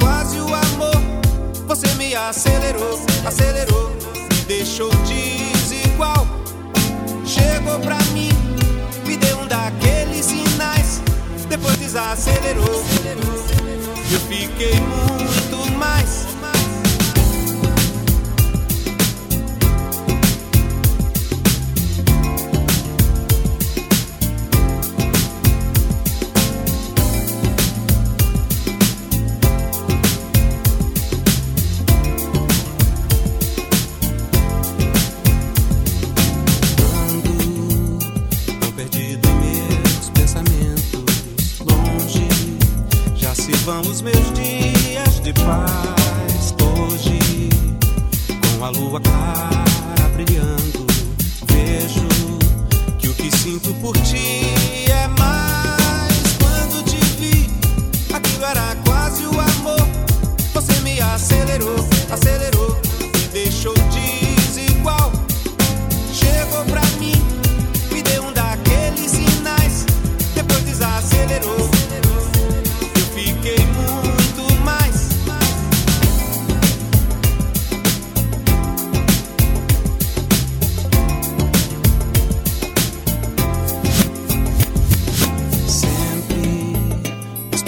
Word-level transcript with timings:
quase 0.00 0.38
o 0.40 0.46
amor. 0.46 1.00
Você 1.66 1.86
me 1.94 2.14
acelerou, 2.14 3.00
acelerou, 3.24 3.90
me 4.14 4.44
deixou 4.46 4.90
desigual. 5.06 6.26
Chegou 7.24 7.78
pra 7.80 7.98
mim, 8.12 8.30
me 9.06 9.16
deu 9.16 9.38
um 9.38 9.46
daqueles 9.46 10.24
sinais. 10.26 11.02
Depois 11.48 11.76
desacelerou, 11.76 12.84
eu 14.10 14.20
fiquei 14.20 14.74
muito 14.80 15.72
mais. 15.78 16.37
faz 45.48 46.54
hoje 46.62 47.18
com 48.58 48.64
a 48.64 48.68
lua 48.68 49.00
clara 49.00 50.08
brilhando. 50.12 50.86
Vejo 51.46 52.06
que 52.98 53.08
o 53.08 53.14
que 53.14 53.30
sinto 53.34 53.72
por 53.80 53.96
ti 53.98 54.47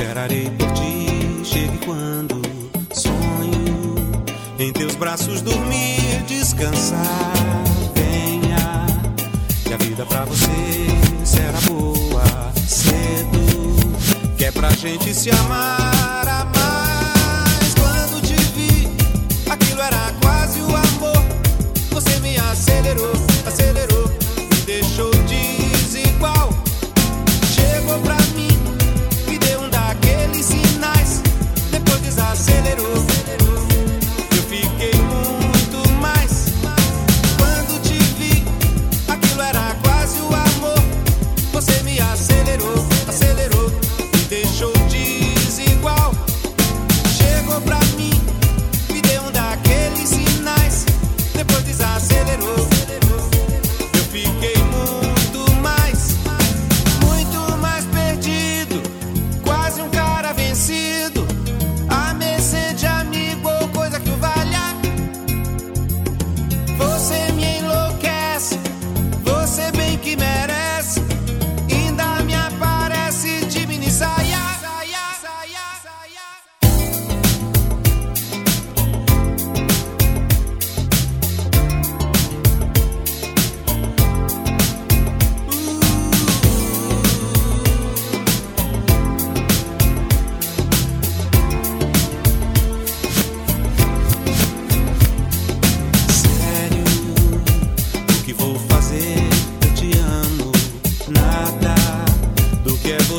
Esperarei 0.00 0.48
por 0.58 0.72
ti, 0.72 1.44
chegue 1.44 1.78
quando 1.84 2.40
sonho 2.90 4.24
em 4.58 4.72
teus 4.72 4.94
braços 4.94 5.42
dormir, 5.42 6.24
descansar. 6.26 7.34
Venha, 7.94 8.86
que 9.62 9.74
a 9.74 9.76
vida 9.76 10.06
pra 10.06 10.24
você 10.24 10.86
será 11.22 11.60
boa 11.68 12.50
cedo. 12.66 14.36
Que 14.38 14.46
é 14.46 14.50
pra 14.50 14.70
gente 14.70 15.12
se 15.12 15.30
amar, 15.32 16.26
amar. 16.26 16.69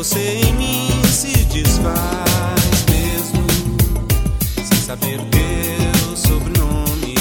você 0.02 0.18
em 0.18 0.52
mim 0.54 0.88
se 1.04 1.44
desfaz 1.44 2.84
mesmo, 2.90 3.46
sem 4.64 4.78
saber 4.78 5.20
o 5.20 5.24
teu 5.26 6.16
sobrenome. 6.16 7.14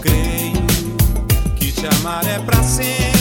Creio 0.00 0.64
que 1.56 1.70
te 1.70 1.86
amar 1.86 2.26
é 2.26 2.38
pra 2.38 2.62
sempre. 2.62 3.11